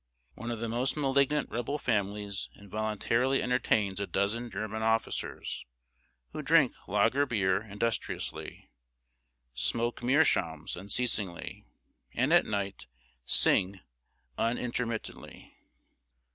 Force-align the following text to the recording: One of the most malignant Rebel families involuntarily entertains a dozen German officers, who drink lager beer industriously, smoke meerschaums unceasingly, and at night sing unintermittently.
One 0.33 0.49
of 0.49 0.59
the 0.59 0.67
most 0.67 0.97
malignant 0.97 1.51
Rebel 1.51 1.77
families 1.77 2.49
involuntarily 2.55 3.43
entertains 3.43 3.99
a 3.99 4.07
dozen 4.07 4.49
German 4.49 4.81
officers, 4.81 5.63
who 6.33 6.41
drink 6.41 6.73
lager 6.87 7.27
beer 7.27 7.61
industriously, 7.61 8.71
smoke 9.53 10.01
meerschaums 10.01 10.75
unceasingly, 10.75 11.67
and 12.15 12.33
at 12.33 12.47
night 12.47 12.87
sing 13.25 13.79
unintermittently. 14.39 15.53